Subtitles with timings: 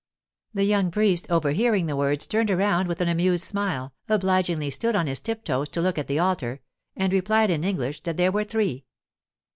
[0.55, 5.05] The young priest, overhearing the words, turned around with an amused smile, obligingly stood on
[5.05, 6.59] his tiptoes to look at the altar,
[6.95, 8.85] and replied in English that there were three.